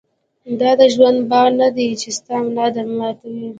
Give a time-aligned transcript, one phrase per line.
[0.59, 3.47] دا دژوند بار نۀ دی چې ستا ملا در ماتوي